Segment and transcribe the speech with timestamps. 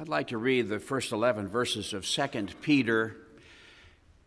[0.00, 3.16] I'd like to read the first 11 verses of 2 Peter.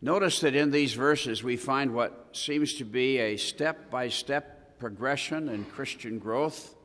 [0.01, 4.77] Notice that in these verses we find what seems to be a step by step
[4.79, 6.75] progression in Christian growth,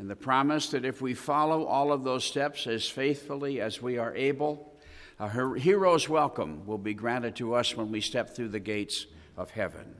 [0.00, 3.98] and the promise that if we follow all of those steps as faithfully as we
[3.98, 4.74] are able,
[5.20, 9.06] a hero's welcome will be granted to us when we step through the gates
[9.36, 9.94] of heaven.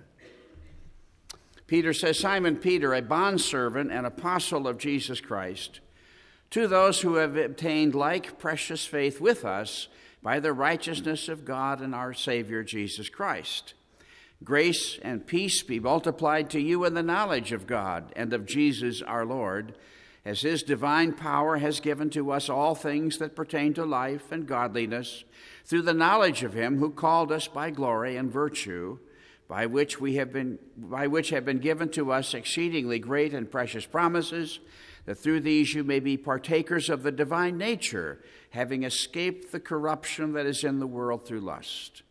[1.68, 5.78] Peter says, Simon Peter, a bondservant and apostle of Jesus Christ,
[6.50, 9.88] to those who have obtained like precious faith with us
[10.22, 13.74] by the righteousness of God and our Savior Jesus Christ.
[14.42, 19.02] Grace and peace be multiplied to you in the knowledge of God and of Jesus
[19.02, 19.76] our Lord,
[20.24, 24.46] as his divine power has given to us all things that pertain to life and
[24.46, 25.24] godliness,
[25.64, 28.98] through the knowledge of him who called us by glory and virtue
[29.48, 33.50] by which we have been by which have been given to us exceedingly great and
[33.50, 34.60] precious promises
[35.08, 40.34] that through these you may be partakers of the divine nature having escaped the corruption
[40.34, 42.02] that is in the world through lust.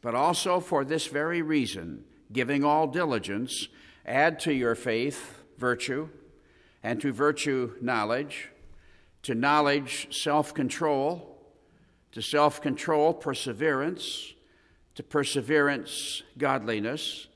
[0.00, 3.66] But also for this very reason giving all diligence
[4.06, 6.08] add to your faith virtue
[6.84, 8.50] and to virtue knowledge
[9.24, 11.36] to knowledge self-control
[12.12, 14.34] to self-control perseverance
[14.94, 17.26] to perseverance, godliness,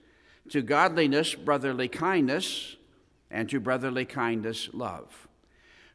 [0.50, 2.76] to godliness, brotherly kindness,
[3.34, 5.26] and to brotherly kindness, love.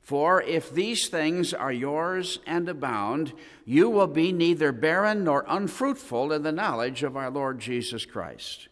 [0.02, 6.34] For if these things are yours and abound, you will be neither barren nor unfruitful
[6.34, 8.68] in the knowledge of our Lord Jesus Christ.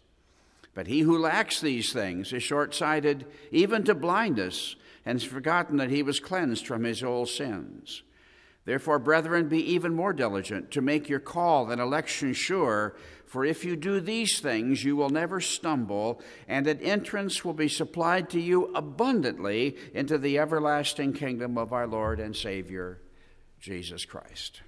[0.73, 5.77] But he who lacks these things is short sighted even to blindness, and has forgotten
[5.77, 8.03] that he was cleansed from his old sins.
[8.65, 13.63] Therefore, brethren, be even more diligent to make your call and election sure, for if
[13.63, 18.41] you do these things, you will never stumble, and an entrance will be supplied to
[18.41, 22.99] you abundantly into the everlasting kingdom of our Lord and Savior,
[23.59, 24.61] Jesus Christ.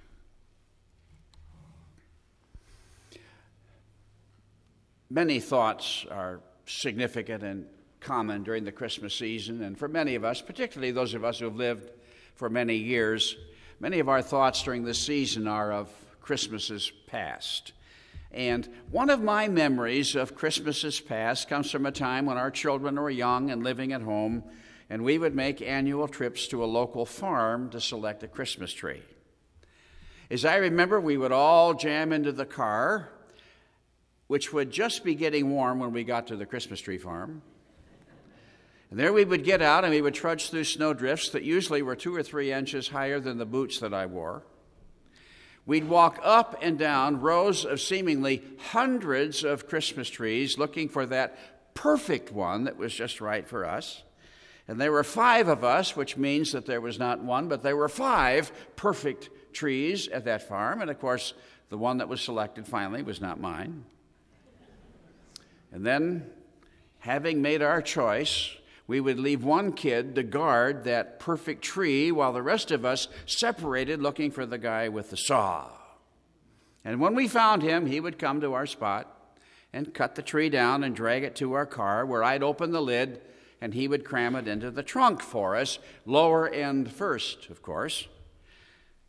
[5.10, 7.66] Many thoughts are significant and
[7.98, 11.46] common during the Christmas season, and for many of us, particularly those of us who
[11.46, 11.90] have lived
[12.36, 13.36] for many years,
[13.82, 15.88] Many of our thoughts during this season are of
[16.20, 17.72] Christmases past.
[18.32, 22.98] And one of my memories of Christmases past comes from a time when our children
[22.98, 24.44] were young and living at home,
[24.88, 29.02] and we would make annual trips to a local farm to select a Christmas tree.
[30.30, 33.10] As I remember, we would all jam into the car,
[34.28, 37.42] which would just be getting warm when we got to the Christmas tree farm.
[38.90, 41.96] And there we would get out and we would trudge through snowdrifts that usually were
[41.96, 44.44] two or three inches higher than the boots that I wore.
[45.70, 51.38] We'd walk up and down rows of seemingly hundreds of Christmas trees looking for that
[51.74, 54.02] perfect one that was just right for us.
[54.66, 57.76] And there were five of us, which means that there was not one, but there
[57.76, 60.82] were five perfect trees at that farm.
[60.82, 61.34] And of course,
[61.68, 63.84] the one that was selected finally was not mine.
[65.70, 66.28] And then,
[66.98, 68.56] having made our choice,
[68.90, 73.06] we would leave one kid to guard that perfect tree while the rest of us
[73.24, 75.70] separated looking for the guy with the saw.
[76.84, 79.36] And when we found him, he would come to our spot
[79.72, 82.82] and cut the tree down and drag it to our car, where I'd open the
[82.82, 83.20] lid
[83.60, 88.08] and he would cram it into the trunk for us, lower end first, of course.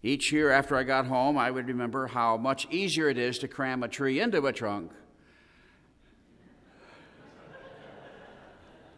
[0.04, 3.48] Each year after I got home, I would remember how much easier it is to
[3.48, 4.92] cram a tree into a trunk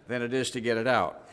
[0.08, 1.30] than it is to get it out.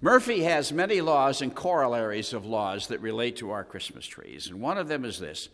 [0.00, 4.60] Murphy has many laws and corollaries of laws that relate to our Christmas trees, and
[4.60, 5.48] one of them is this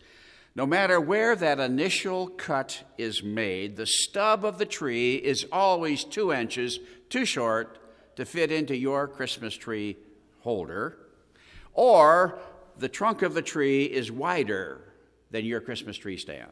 [0.53, 6.03] no matter where that initial cut is made, the stub of the tree is always
[6.03, 7.77] two inches too short
[8.17, 9.95] to fit into your Christmas tree
[10.41, 10.97] holder,
[11.73, 12.39] or
[12.77, 14.81] the trunk of the tree is wider
[15.29, 16.51] than your Christmas tree stand.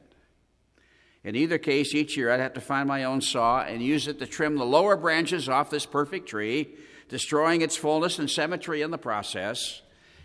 [1.24, 4.20] In either case, each year I'd have to find my own saw and use it
[4.20, 6.76] to trim the lower branches off this perfect tree,
[7.10, 9.82] destroying its fullness and symmetry in the process,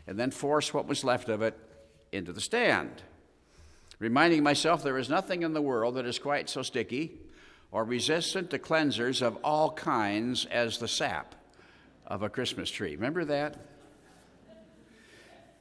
[0.06, 1.58] and then force what was left of it
[2.12, 3.02] into the stand.
[3.98, 7.18] Reminding myself there is nothing in the world that is quite so sticky
[7.72, 11.34] or resistant to cleansers of all kinds as the sap
[12.06, 12.94] of a Christmas tree.
[12.94, 13.56] Remember that?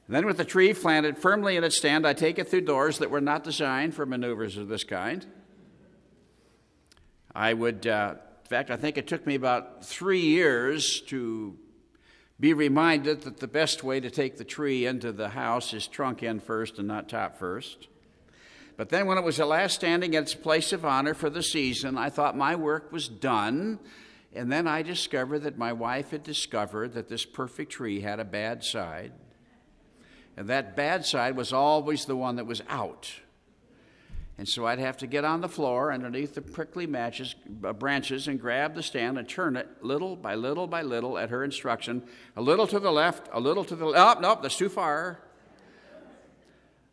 [0.06, 2.98] And then, with the tree planted firmly in its stand, I take it through doors
[2.98, 5.24] that were not designed for maneuvers of this kind.
[7.34, 11.56] I would, uh, in fact, I think it took me about three years to
[12.38, 16.22] be reminded that the best way to take the tree into the house is trunk
[16.22, 17.88] end first and not top first.
[18.76, 21.42] But then, when it was the last standing at its place of honor for the
[21.42, 23.78] season, I thought my work was done.
[24.34, 28.24] And then I discovered that my wife had discovered that this perfect tree had a
[28.24, 29.12] bad side.
[30.36, 33.12] And that bad side was always the one that was out.
[34.36, 38.26] And so I'd have to get on the floor underneath the prickly matches, uh, branches
[38.26, 42.02] and grab the stand and turn it little by little by little at her instruction.
[42.36, 44.18] A little to the left, a little to the left.
[44.18, 45.20] Oh, nope, that's too far.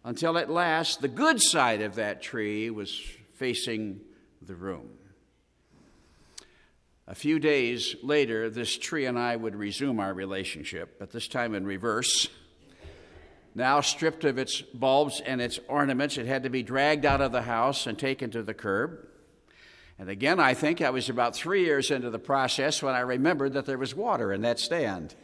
[0.04, 3.00] Until at last, the good side of that tree was
[3.34, 4.02] facing
[4.42, 4.90] the room.
[7.08, 11.56] A few days later, this tree and I would resume our relationship, but this time
[11.56, 12.28] in reverse.
[13.53, 17.31] Now stripped of its bulbs and its ornaments, it had to be dragged out of
[17.31, 19.07] the house and taken to the curb.
[20.00, 23.53] And again, I think I was about three years into the process when I remembered
[23.53, 25.15] that there was water in that stand,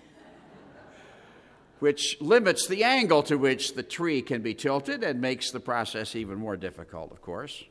[1.80, 6.16] which limits the angle to which the tree can be tilted and makes the process
[6.16, 7.64] even more difficult, of course.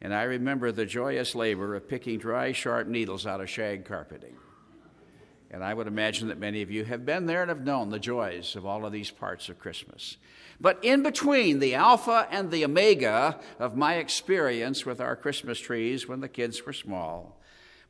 [0.00, 4.36] And I remember the joyous labor of picking dry, sharp needles out of shag carpeting.
[5.50, 7.98] And I would imagine that many of you have been there and have known the
[7.98, 10.18] joys of all of these parts of Christmas.
[10.60, 16.06] But in between the alpha and the omega of my experience with our Christmas trees
[16.06, 17.38] when the kids were small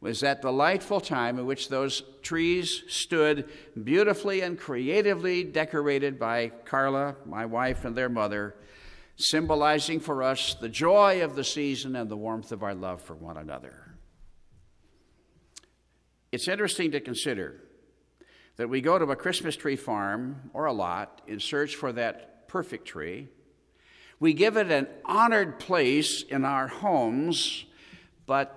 [0.01, 3.49] was that delightful time in which those trees stood
[3.83, 8.55] beautifully and creatively decorated by Carla, my wife, and their mother,
[9.17, 13.15] symbolizing for us the joy of the season and the warmth of our love for
[13.15, 13.88] one another.
[16.31, 17.63] It's interesting to consider
[18.57, 22.49] that we go to a Christmas tree farm or a lot in search for that
[22.49, 23.29] perfect tree.
[24.21, 27.65] We give it an honored place in our homes,
[28.27, 28.55] but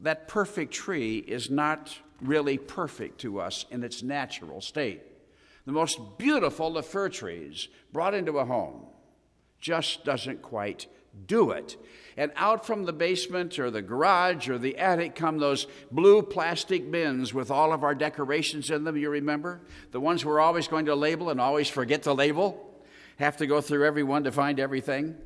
[0.00, 5.02] that perfect tree is not really perfect to us in its natural state.
[5.64, 8.86] The most beautiful of fir trees brought into a home
[9.60, 10.88] just doesn't quite
[11.26, 11.76] do it.
[12.16, 16.90] And out from the basement or the garage or the attic come those blue plastic
[16.90, 19.60] bins with all of our decorations in them, you remember?
[19.92, 22.68] The ones we're always going to label and always forget to label.
[23.18, 25.16] Have to go through every one to find everything.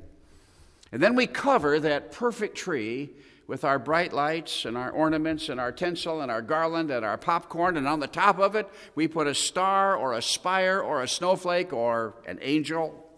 [0.93, 3.11] And then we cover that perfect tree
[3.47, 7.19] with our bright lights and our ornaments and our tinsel and our garland and our
[7.19, 7.77] popcorn.
[7.77, 11.09] And on the top of it, we put a star or a spire or a
[11.09, 13.09] snowflake or an angel.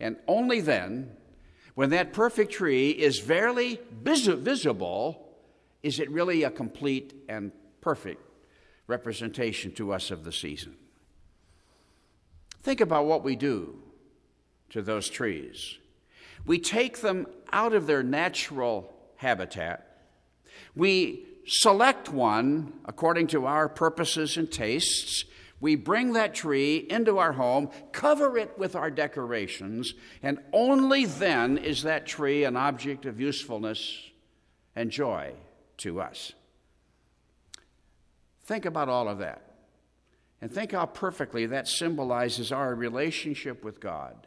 [0.00, 1.16] And only then
[1.74, 5.28] when that perfect tree is barely visible,
[5.82, 8.20] is it really a complete and perfect
[8.86, 10.76] representation to us of the season?
[12.62, 13.76] Think about what we do
[14.70, 15.78] to those trees.
[16.44, 19.86] We take them out of their natural habitat.
[20.74, 25.24] We select one according to our purposes and tastes,
[25.62, 31.56] we bring that tree into our home, cover it with our decorations, and only then
[31.56, 34.10] is that tree an object of usefulness
[34.74, 35.32] and joy
[35.78, 36.32] to us.
[38.44, 39.54] Think about all of that.
[40.40, 44.26] And think how perfectly that symbolizes our relationship with God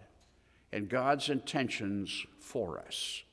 [0.72, 3.24] and God's intentions for us.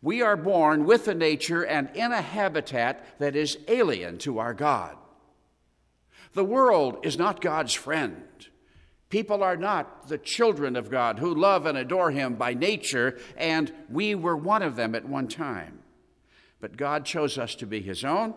[0.00, 4.54] We are born with a nature and in a habitat that is alien to our
[4.54, 4.96] God.
[6.38, 8.22] The world is not God's friend.
[9.08, 13.72] People are not the children of God who love and adore Him by nature, and
[13.90, 15.80] we were one of them at one time.
[16.60, 18.34] But God chose us to be His own.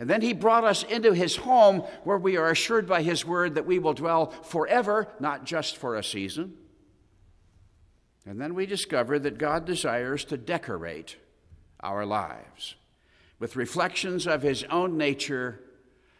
[0.00, 3.54] And then He brought us into His home where we are assured by His word
[3.54, 6.54] that we will dwell forever, not just for a season.
[8.26, 11.18] And then we discover that God desires to decorate
[11.78, 12.74] our lives
[13.38, 15.60] with reflections of His own nature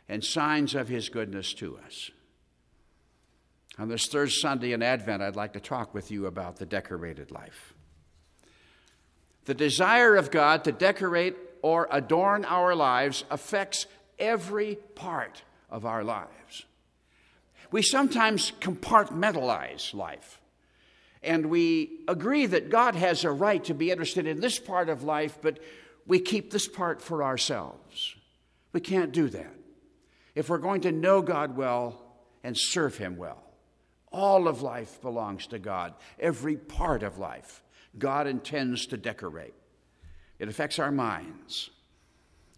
[0.08, 2.10] and signs of his goodness to us.
[3.78, 7.30] On this third Sunday in Advent, I'd like to talk with you about the decorated
[7.30, 7.74] life.
[9.44, 13.86] The desire of God to decorate or adorn our lives affects
[14.18, 16.64] every part of our lives.
[17.70, 20.40] We sometimes compartmentalize life,
[21.22, 25.02] and we agree that God has a right to be interested in this part of
[25.02, 25.58] life, but
[26.06, 28.14] we keep this part for ourselves.
[28.72, 29.55] We can't do that
[30.36, 32.00] if we're going to know God well
[32.44, 33.42] and serve Him well.
[34.12, 37.64] All of life belongs to God, every part of life.
[37.98, 39.54] God intends to decorate.
[40.38, 41.70] It affects our minds.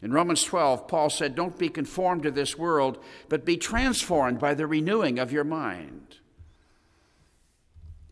[0.03, 4.55] In Romans 12, Paul said, Don't be conformed to this world, but be transformed by
[4.55, 6.17] the renewing of your mind.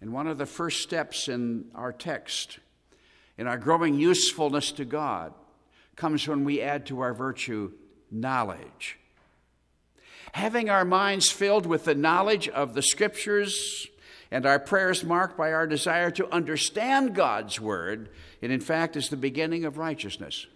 [0.01, 2.61] And one of the first steps in our text,
[3.37, 5.35] in our growing usefulness to God,
[5.97, 7.73] comes when we add to our virtue
[8.11, 8.99] knowledge
[10.37, 13.87] having our minds filled with the knowledge of the scriptures
[14.31, 18.11] and our prayers marked by our desire to understand God's word,
[18.43, 20.47] it in fact is the beginning of righteousness.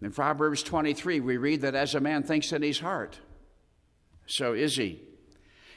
[0.00, 3.18] In Proverbs 23, we read that as a man thinks in his heart,
[4.26, 5.02] so is he.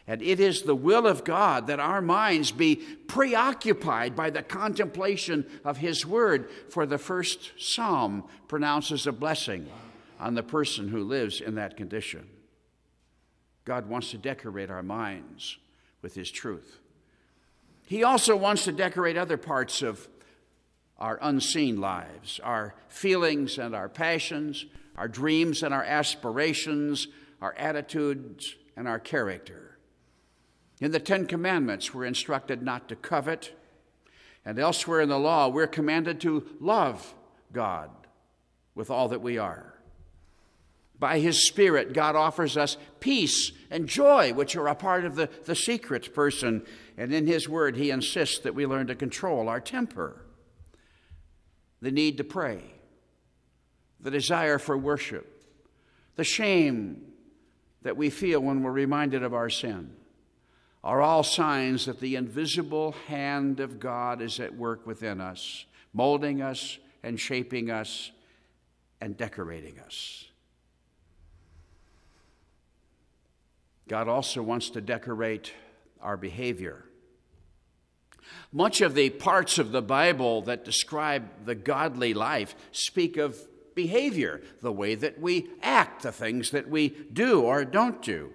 [0.05, 5.43] And it is the will of God that our minds be preoccupied by the contemplation
[5.65, 9.67] of His Word, for the first psalm pronounces a blessing
[10.19, 12.27] on the person who lives in that condition.
[13.65, 15.57] God wants to decorate our minds
[16.01, 16.79] with His truth.
[17.87, 20.07] He also wants to decorate other parts of
[20.97, 27.07] our unseen lives, our feelings and our passions, our dreams and our aspirations,
[27.41, 29.77] our attitudes and our character.
[30.81, 33.53] In the Ten Commandments, we're instructed not to covet,
[34.45, 37.15] and elsewhere in the law, we're commanded to love
[37.51, 37.89] God
[38.75, 39.78] with all that we are.
[40.99, 45.29] By His Spirit, God offers us peace and joy, which are a part of the,
[45.45, 46.65] the secret person.
[46.97, 50.25] And in His Word, He insists that we learn to control our temper,
[51.81, 52.61] the need to pray,
[54.01, 55.45] the desire for worship,
[56.17, 57.05] the shame
[57.81, 59.95] that we feel when we're reminded of our sin
[60.83, 66.41] are all signs that the invisible hand of God is at work within us, molding
[66.41, 68.11] us and shaping us
[69.01, 70.28] and decorating us.
[73.89, 75.51] God also wants to decorate
[75.99, 76.85] our behavior.
[78.51, 83.35] Much of the parts of the Bible that describe the godly life speak of
[83.73, 88.31] behavior, the way that we act, the things that we do or don't do.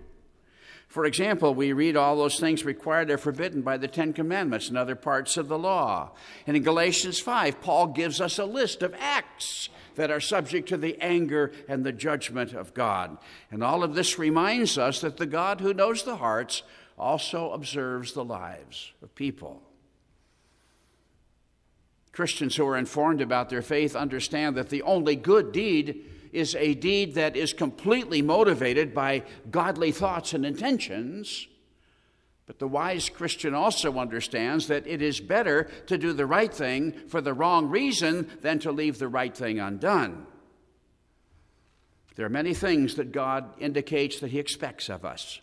[0.89, 4.77] For example, we read all those things required or forbidden by the Ten Commandments and
[4.79, 6.13] other parts of the law.
[6.47, 10.77] And in Galatians 5, Paul gives us a list of acts that are subject to
[10.77, 13.19] the anger and the judgment of God.
[13.51, 16.63] And all of this reminds us that the God who knows the hearts
[16.99, 19.63] also observes the lives of people.
[22.13, 26.75] Christians who are informed about their faith understand that the only good deed is a
[26.75, 31.49] deed that is completely motivated by godly thoughts and intentions.
[32.47, 36.93] But the wise Christian also understands that it is better to do the right thing
[37.09, 40.27] for the wrong reason than to leave the right thing undone.
[42.17, 45.41] There are many things that God indicates that He expects of us.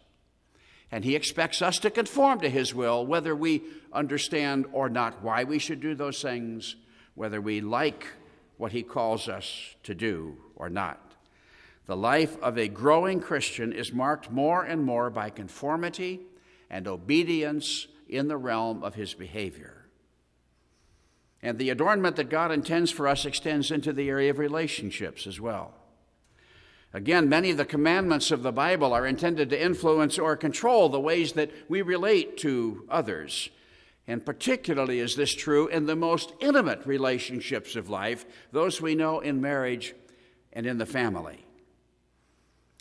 [0.91, 5.43] And He expects us to conform to His will, whether we understand or not why
[5.43, 6.75] we should do those things,
[7.15, 8.05] whether we like
[8.57, 11.15] what He calls us to do or not.
[11.87, 16.21] The life of a growing Christian is marked more and more by conformity
[16.71, 19.85] and obedience in the realm of his behavior.
[21.43, 25.39] And the adornment that God intends for us extends into the area of relationships as
[25.39, 25.73] well.
[26.93, 30.99] Again, many of the commandments of the Bible are intended to influence or control the
[30.99, 33.49] ways that we relate to others.
[34.07, 39.19] And particularly is this true in the most intimate relationships of life, those we know
[39.19, 39.93] in marriage
[40.53, 41.45] and in the family.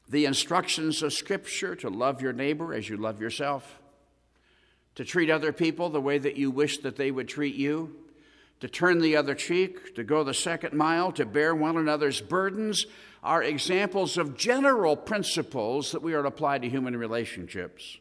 [0.09, 3.80] The instructions of Scripture to love your neighbor as you love yourself,
[5.01, 7.97] to treat other people the way that you wish that they would treat you,
[8.61, 12.85] to turn the other cheek, to go the second mile, to bear one another's burdens
[13.23, 17.97] are examples of general principles that we are to apply to human relationships,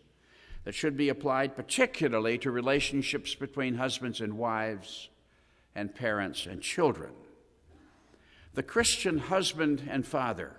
[0.66, 5.08] that should be applied particularly to relationships between husbands and wives,
[5.74, 7.12] and parents and children.
[8.56, 10.52] The Christian husband and father,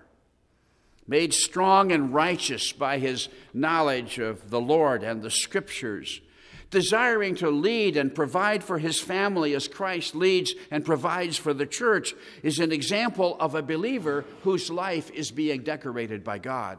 [1.06, 6.23] made strong and righteous by his knowledge of the Lord and the Scriptures,
[6.71, 11.67] desiring to lead and provide for his family as Christ leads and provides for the
[11.67, 16.79] church, is an example of a believer whose life is being decorated by God.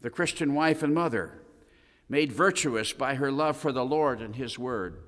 [0.00, 1.42] The Christian wife and mother,
[2.12, 4.98] made virtuous by her love for the Lord and his word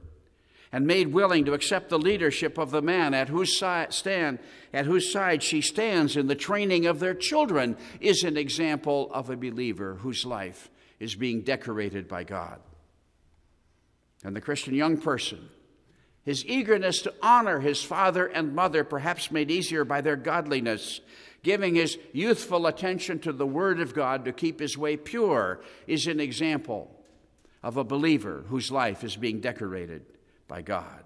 [0.73, 4.39] and made willing to accept the leadership of the man at whose side stand
[4.73, 9.29] at whose side she stands in the training of their children is an example of
[9.29, 10.71] a believer whose life
[11.01, 12.61] is being decorated by God.
[14.23, 15.49] And the Christian young person,
[16.25, 21.01] his eagerness to honor his father and mother, perhaps made easier by their godliness,
[21.43, 26.07] giving his youthful attention to the Word of God to keep his way pure, is
[26.07, 26.91] an example
[27.63, 30.05] of a believer whose life is being decorated
[30.49, 31.05] by God.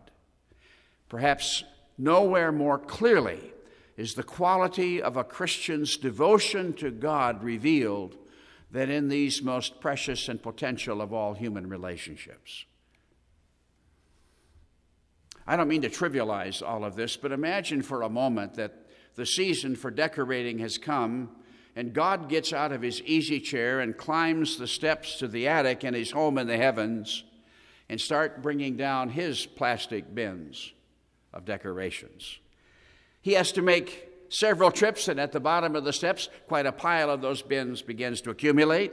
[1.09, 1.65] Perhaps
[1.97, 3.53] nowhere more clearly
[3.97, 8.17] is the quality of a Christian's devotion to God revealed
[8.71, 12.65] than in these most precious and potential of all human relationships.
[15.47, 19.25] I don't mean to trivialize all of this, but imagine for a moment that the
[19.25, 21.31] season for decorating has come
[21.75, 25.85] and God gets out of his easy chair and climbs the steps to the attic
[25.85, 27.23] in his home in the heavens
[27.89, 30.73] and start bringing down his plastic bins
[31.33, 32.41] of decorations.
[33.23, 36.73] He has to make several trips, and at the bottom of the steps, quite a
[36.73, 38.93] pile of those bins begins to accumulate.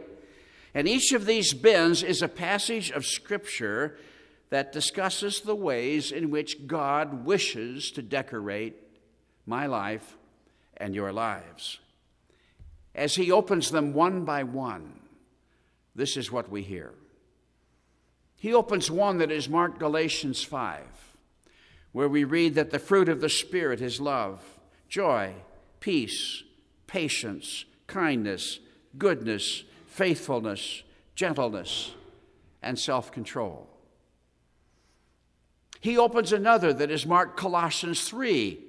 [0.73, 3.97] And each of these bins is a passage of Scripture
[4.49, 8.75] that discusses the ways in which God wishes to decorate
[9.45, 10.17] my life
[10.77, 11.79] and your lives.
[12.93, 14.99] As He opens them one by one,
[15.95, 16.93] this is what we hear.
[18.35, 20.83] He opens one that is marked Galatians 5,
[21.93, 24.54] where we read that the fruit of the Spirit is love,
[24.87, 25.33] joy,
[25.79, 26.43] peace,
[26.87, 28.59] patience, kindness,
[28.97, 30.83] goodness, faithfulness,
[31.15, 31.93] gentleness,
[32.61, 33.67] and self control.
[35.79, 38.59] He opens another that is marked Colossians 3.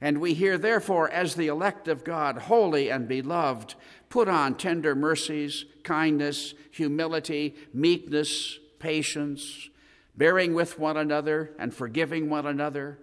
[0.00, 3.76] And we hear, therefore, as the elect of God, holy and beloved,
[4.08, 9.68] put on tender mercies, kindness, humility, meekness, patience,
[10.16, 12.98] bearing with one another and forgiving one another.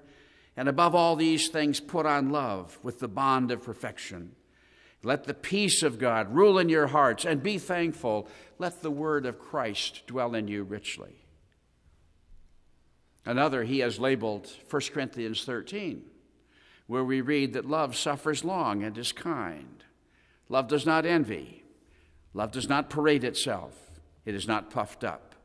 [0.60, 4.36] And above all these things, put on love with the bond of perfection.
[5.04, 8.28] Let the peace of God rule in your hearts and be thankful.
[8.58, 11.24] Let the word of Christ dwell in you richly.
[13.26, 16.04] Another he has labeled 1 Corinthians 13,
[16.88, 19.86] where we read that love suffers long and is kind.
[20.50, 21.64] Love does not envy.
[22.34, 24.02] Love does not parade itself.
[24.26, 25.36] It is not puffed up.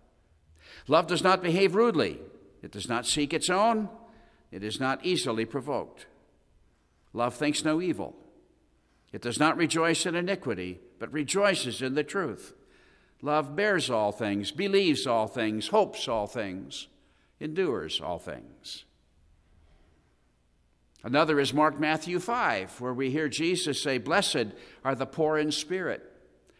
[0.88, 2.18] Love does not behave rudely.
[2.64, 3.88] It does not seek its own.
[4.54, 6.06] It is not easily provoked.
[7.12, 8.14] Love thinks no evil.
[9.12, 12.54] It does not rejoice in iniquity, but rejoices in the truth.
[13.20, 16.86] Love bears all things, believes all things, hopes all things,
[17.40, 18.84] endures all things.
[21.02, 24.52] Another is Mark Matthew 5, where we hear Jesus say, Blessed
[24.84, 26.00] are the poor in spirit,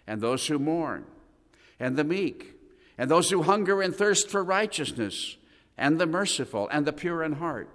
[0.05, 1.05] and those who mourn,
[1.79, 2.55] and the meek,
[2.99, 5.37] and those who hunger and thirst for righteousness,
[5.79, 7.71] and the merciful, and the pure in heart,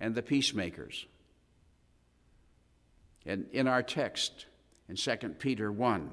[0.00, 1.06] and the peacemakers.
[3.26, 4.46] And in our text
[4.88, 6.10] in 2 Peter 1,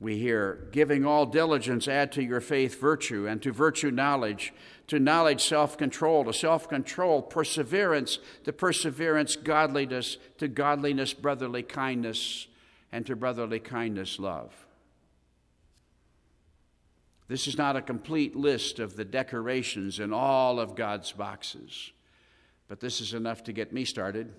[0.00, 4.54] we hear, giving all diligence, add to your faith virtue, and to virtue knowledge,
[4.86, 12.48] to knowledge self control, to self control perseverance, to perseverance godliness, to godliness brotherly kindness,
[12.90, 14.66] and to brotherly kindness love.
[17.28, 21.92] This is not a complete list of the decorations in all of God's boxes,
[22.70, 24.32] but this is enough to get me started.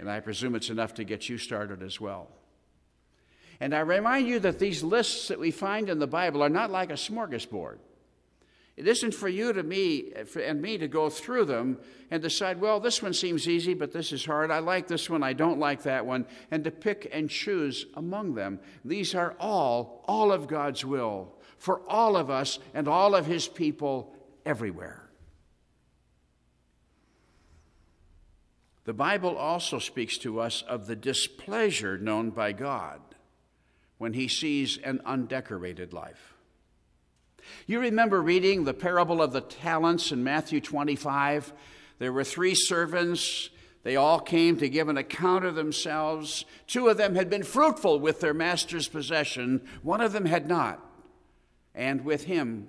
[0.00, 2.28] And I presume it's enough to get you started as well.
[3.60, 6.72] And I remind you that these lists that we find in the Bible are not
[6.72, 7.78] like a smorgasbord.
[8.76, 10.14] It isn't for you to me
[10.44, 11.78] and me to go through them
[12.10, 14.50] and decide, well, this one seems easy, but this is hard.
[14.50, 18.34] I like this one, I don't like that one, and to pick and choose among
[18.34, 18.58] them.
[18.84, 23.46] These are all, all of God's will for all of us and all of His
[23.46, 24.12] people
[24.44, 25.05] everywhere.
[28.86, 33.00] The Bible also speaks to us of the displeasure known by God
[33.98, 36.34] when he sees an undecorated life.
[37.66, 41.52] You remember reading the parable of the talents in Matthew 25?
[41.98, 43.50] There were three servants.
[43.82, 46.44] They all came to give an account of themselves.
[46.68, 50.80] Two of them had been fruitful with their master's possession, one of them had not.
[51.74, 52.68] And with him,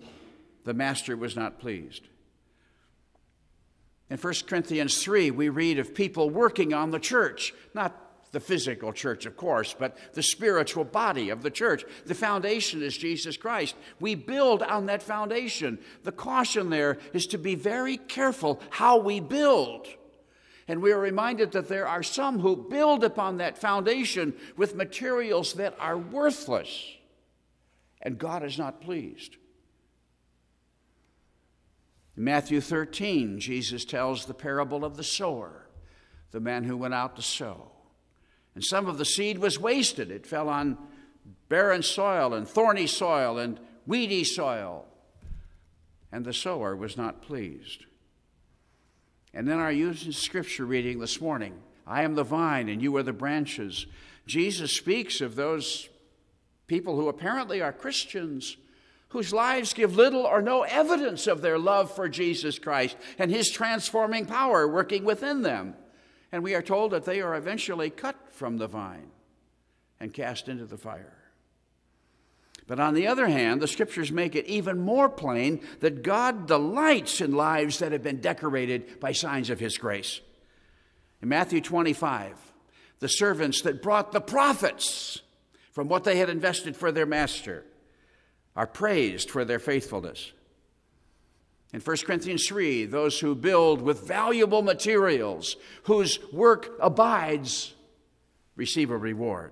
[0.63, 2.07] the master was not pleased.
[4.09, 8.93] In 1 Corinthians 3, we read of people working on the church, not the physical
[8.93, 11.85] church, of course, but the spiritual body of the church.
[12.05, 13.75] The foundation is Jesus Christ.
[13.99, 15.79] We build on that foundation.
[16.03, 19.87] The caution there is to be very careful how we build.
[20.67, 25.53] And we are reminded that there are some who build upon that foundation with materials
[25.53, 26.69] that are worthless,
[28.01, 29.37] and God is not pleased.
[32.17, 35.67] In Matthew 13, Jesus tells the parable of the sower,
[36.31, 37.71] the man who went out to sow.
[38.55, 40.09] And some of the seed was wasted.
[40.09, 40.79] It fell on
[41.47, 44.85] barren soil and thorny soil and weedy soil.
[46.11, 47.85] And the sower was not pleased.
[49.31, 53.03] And then our using scripture reading this morning I am the vine and you are
[53.03, 53.85] the branches.
[54.25, 55.87] Jesus speaks of those
[56.65, 58.57] people who apparently are Christians
[59.17, 63.49] whose lives give little or no evidence of their love for Jesus Christ and his
[63.49, 65.73] transforming power working within them.
[66.31, 69.09] And we are told that they are eventually cut from the vine
[69.99, 71.17] and cast into the fire.
[72.67, 77.19] But on the other hand, the scriptures make it even more plain that God delights
[77.19, 80.21] in lives that have been decorated by signs of his grace.
[81.23, 82.37] In Matthew 25,
[82.99, 85.23] the servants that brought the profits
[85.71, 87.65] from what they had invested for their master
[88.57, 90.33] are praised for their faithfulness.
[91.71, 97.75] In 1 Corinthians 3, those who build with valuable materials, whose work abides,
[98.55, 99.51] receive a reward.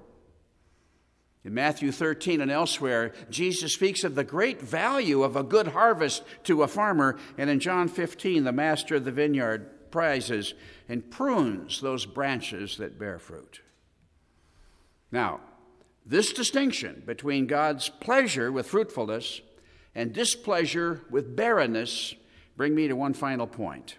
[1.44, 6.24] In Matthew 13 and elsewhere, Jesus speaks of the great value of a good harvest
[6.46, 7.20] to a farmer.
[7.38, 10.56] And in John 15, the master of the vineyard prizes
[10.90, 13.62] and prunes those branches that bear fruit.
[15.12, 15.42] Now,
[16.06, 19.42] this distinction between God's pleasure with fruitfulness
[19.96, 22.14] and displeasure with barrenness
[22.58, 23.96] bring me to one final point.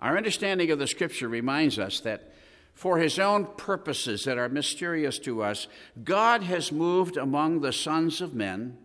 [0.00, 2.32] Our understanding of the scripture reminds us that
[2.74, 5.66] for his own purposes that are mysterious to us,
[6.04, 8.78] God has moved among the sons of men,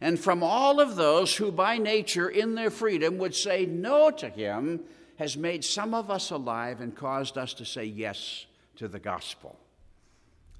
[0.00, 4.28] and from all of those who by nature in their freedom would say no to
[4.28, 4.80] him,
[5.16, 8.44] has made some of us alive and caused us to say yes
[8.76, 9.58] to the gospel.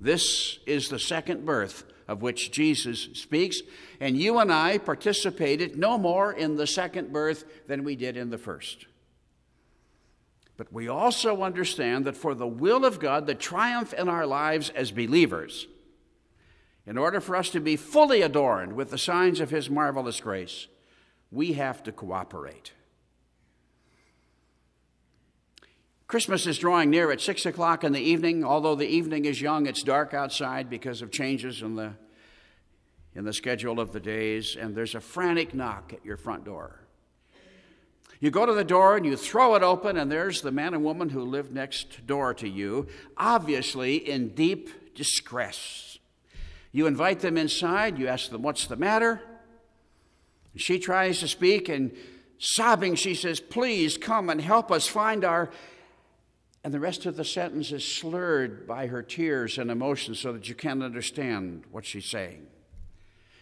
[0.00, 3.60] This is the second birth of which Jesus speaks,
[4.00, 8.30] and you and I participated no more in the second birth than we did in
[8.30, 8.86] the first.
[10.56, 14.70] But we also understand that for the will of God, the triumph in our lives
[14.70, 15.66] as believers,
[16.86, 20.66] in order for us to be fully adorned with the signs of His marvelous grace,
[21.30, 22.72] we have to cooperate.
[26.08, 28.42] Christmas is drawing near at 6 o'clock in the evening.
[28.42, 31.92] Although the evening is young, it's dark outside because of changes in the,
[33.14, 36.80] in the schedule of the days, and there's a frantic knock at your front door.
[38.20, 40.82] You go to the door and you throw it open, and there's the man and
[40.82, 42.86] woman who live next door to you,
[43.18, 45.98] obviously in deep distress.
[46.72, 49.20] You invite them inside, you ask them, What's the matter?
[50.56, 51.94] She tries to speak, and
[52.38, 55.50] sobbing, she says, Please come and help us find our.
[56.64, 60.48] And the rest of the sentence is slurred by her tears and emotions so that
[60.48, 62.46] you can't understand what she's saying.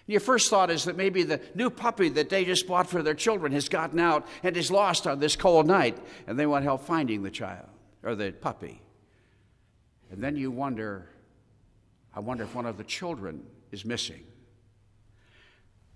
[0.06, 3.14] Your first thought is that maybe the new puppy that they just bought for their
[3.14, 6.84] children has gotten out and is lost on this cold night, and they want help
[6.84, 7.66] finding the child
[8.04, 8.80] or the puppy.
[10.12, 11.08] And then you wonder,
[12.14, 14.24] I wonder if one of the children is missing.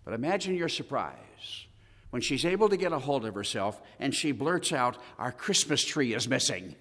[0.04, 1.66] But imagine your surprise
[2.10, 5.84] when she's able to get a hold of herself and she blurts out, Our Christmas
[5.84, 6.74] tree is missing.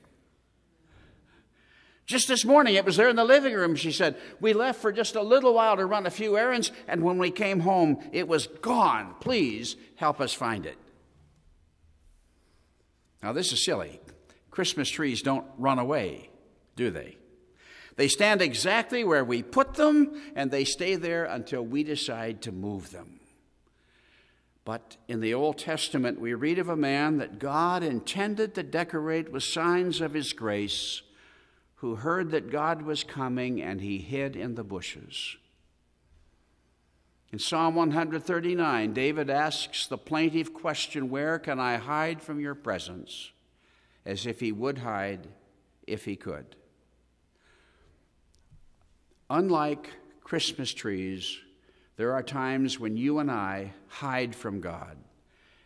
[2.10, 4.17] Just this morning, it was there in the living room, she said.
[4.41, 7.30] We left for just a little while to run a few errands, and when we
[7.30, 9.13] came home, it was gone.
[9.19, 10.76] Please help us find it.
[13.22, 14.02] Now, this is silly.
[14.50, 16.32] Christmas trees don't run away,
[16.76, 17.15] do they?
[17.95, 22.52] They stand exactly where we put them, and they stay there until we decide to
[22.52, 23.19] move them.
[24.65, 29.32] But in the Old Testament, we read of a man that God intended to decorate
[29.32, 31.04] with signs of his grace
[31.82, 35.38] who heard that God was coming and he hid in the bushes.
[37.32, 43.32] In Psalm 139, David asks the plaintive question, Where can I hide from your presence?
[44.06, 45.28] as if he would hide
[45.86, 46.56] if he could.
[49.30, 49.89] Unlike
[50.24, 51.38] Christmas trees,
[51.96, 54.98] there are times when you and I hide from God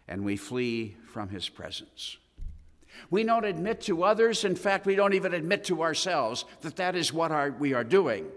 [0.07, 2.17] and we flee from his presence.
[3.09, 6.95] We don't admit to others, in fact, we don't even admit to ourselves that that
[6.95, 8.27] is what our, we are doing.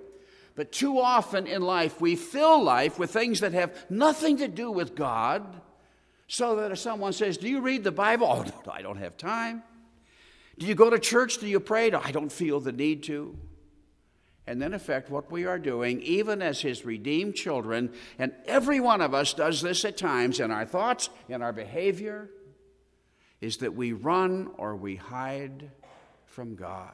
[0.54, 4.70] But too often in life, we fill life with things that have nothing to do
[4.70, 5.60] with God,
[6.28, 8.26] so that if someone says, Do you read the Bible?
[8.36, 9.62] Oh, no, I don't have time.
[10.58, 11.38] Do you go to church?
[11.38, 11.90] Do you pray?
[11.90, 13.36] No, I don't feel the need to.
[14.46, 18.80] And then, in effect, what we are doing, even as His redeemed children, and every
[18.80, 22.30] one of us does this at times in our thoughts, in our behavior,
[23.40, 25.70] is that we run or we hide
[26.24, 26.90] from God,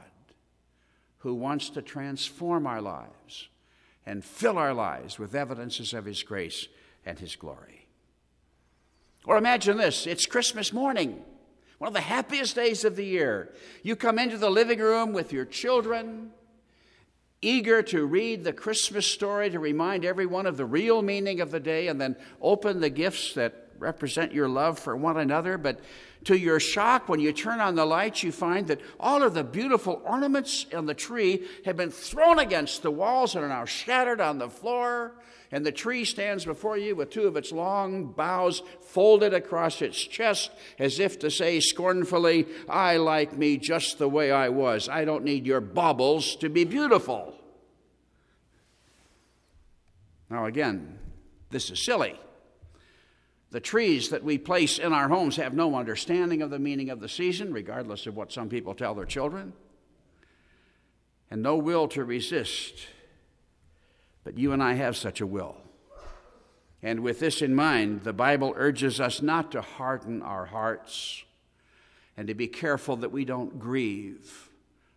[1.18, 3.48] who wants to transform our lives
[4.04, 6.68] and fill our lives with evidences of His grace
[7.06, 7.86] and His glory.
[9.24, 11.22] Or imagine this it's Christmas morning,
[11.78, 13.54] one of the happiest days of the year.
[13.82, 16.32] You come into the living room with your children,
[17.40, 21.60] eager to read the Christmas story to remind everyone of the real meaning of the
[21.60, 25.58] day, and then open the gifts that represent your love for one another.
[25.58, 25.80] But
[26.24, 29.44] to your shock, when you turn on the lights, you find that all of the
[29.44, 34.20] beautiful ornaments on the tree have been thrown against the walls and are now shattered
[34.20, 35.16] on the floor.
[35.50, 40.02] And the tree stands before you with two of its long boughs folded across its
[40.02, 44.88] chest, as if to say scornfully, I like me just the way I was.
[44.88, 47.34] I don't need your baubles to be beautiful.
[50.30, 50.98] Now, again,
[51.50, 52.18] this is silly.
[53.52, 57.00] The trees that we place in our homes have no understanding of the meaning of
[57.00, 59.52] the season, regardless of what some people tell their children,
[61.30, 62.86] and no will to resist.
[64.24, 65.58] But you and I have such a will.
[66.82, 71.22] And with this in mind, the Bible urges us not to harden our hearts
[72.16, 74.48] and to be careful that we don't grieve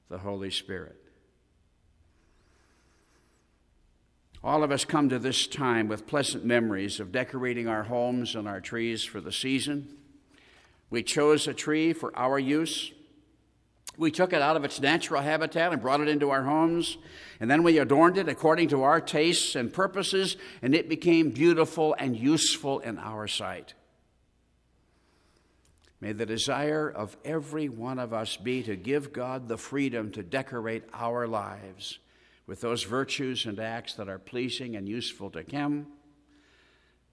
[0.08, 1.05] the Holy Spirit.
[4.46, 8.48] All of us come to this time with pleasant memories of decorating our homes and
[8.48, 9.98] our trees for the season.
[10.92, 12.92] We chose a tree for our use.
[13.98, 17.00] We took it out of its natural habitat and brought it into our homes,
[17.40, 21.96] and then we adorned it according to our tastes and purposes, and it became beautiful
[21.98, 23.74] and useful in our sight.
[26.00, 30.22] May the desire of every one of us be to give God the freedom to
[30.22, 31.98] decorate our lives
[32.48, 35.88] with those virtues and acts that are pleasing and useful to Him.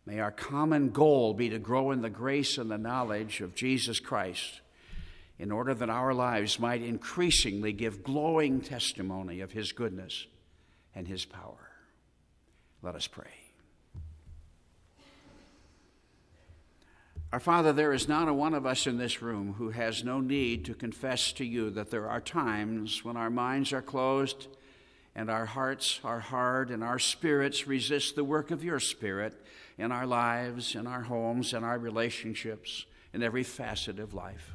[0.04, 4.00] May our common goal be to grow in the grace and the knowledge of Jesus
[4.00, 4.60] Christ
[5.38, 10.26] in order that our lives might increasingly give glowing testimony of His goodness
[10.94, 11.70] and His power.
[12.82, 13.30] Let us pray.
[17.32, 20.20] Our Father, there is not a one of us in this room who has no
[20.20, 24.48] need to confess to you that there are times when our minds are closed
[25.14, 29.34] and our hearts are hard and our spirits resist the work of your Spirit
[29.78, 34.54] in our lives, in our homes, in our relationships, in every facet of life.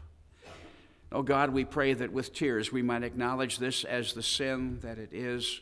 [1.12, 4.98] Oh God, we pray that with tears we might acknowledge this as the sin that
[4.98, 5.62] it is.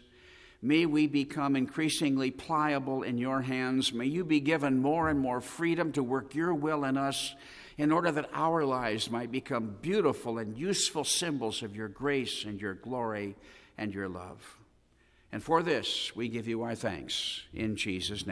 [0.61, 3.93] May we become increasingly pliable in your hands.
[3.93, 7.35] May you be given more and more freedom to work your will in us
[7.77, 12.59] in order that our lives might become beautiful and useful symbols of your grace and
[12.59, 13.35] your glory
[13.77, 14.57] and your love.
[15.35, 18.31] And for this, we give you our thanks in Jesus' name.